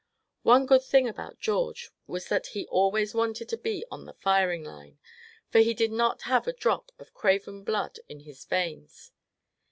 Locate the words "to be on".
3.49-4.05